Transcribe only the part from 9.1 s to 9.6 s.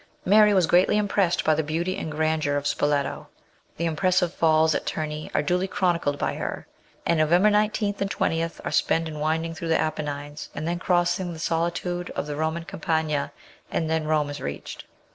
winding